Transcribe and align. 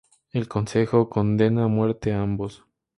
El 0.31 0.47
consejo 0.47 1.09
condena 1.11 1.65
a 1.65 1.67
muerte 1.67 2.11
a 2.11 2.23
ambos. 2.23 2.65